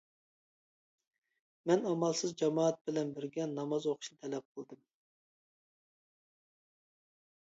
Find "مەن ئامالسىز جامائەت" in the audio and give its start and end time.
1.71-2.79